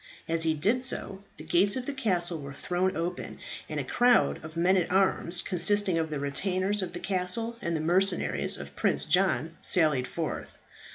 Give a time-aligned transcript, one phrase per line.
[0.27, 3.37] As he did so, the gates of the castle were thrown open,
[3.69, 7.75] and a crowd of men at arms, consisting of the retainers of the castle and
[7.77, 10.57] the mercenaries of Prince John, sallied forth.